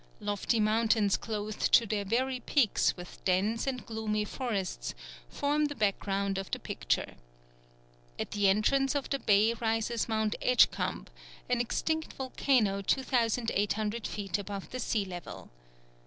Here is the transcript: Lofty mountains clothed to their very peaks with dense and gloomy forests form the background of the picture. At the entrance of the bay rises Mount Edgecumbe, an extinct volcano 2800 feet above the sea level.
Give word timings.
Lofty 0.19 0.59
mountains 0.59 1.15
clothed 1.15 1.59
to 1.73 1.85
their 1.85 2.03
very 2.03 2.39
peaks 2.39 2.97
with 2.97 3.23
dense 3.23 3.67
and 3.67 3.85
gloomy 3.85 4.25
forests 4.25 4.95
form 5.29 5.65
the 5.65 5.75
background 5.75 6.39
of 6.39 6.49
the 6.49 6.57
picture. 6.57 7.13
At 8.17 8.31
the 8.31 8.49
entrance 8.49 8.95
of 8.95 9.11
the 9.11 9.19
bay 9.19 9.53
rises 9.53 10.09
Mount 10.09 10.35
Edgecumbe, 10.41 11.09
an 11.49 11.61
extinct 11.61 12.13
volcano 12.13 12.81
2800 12.81 14.07
feet 14.07 14.39
above 14.39 14.71
the 14.71 14.79
sea 14.79 15.05
level. 15.05 15.51